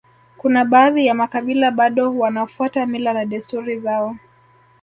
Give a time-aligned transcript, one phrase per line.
[0.37, 4.17] Kuna baadhi ya makabila bado wanafuata mila na desturi zao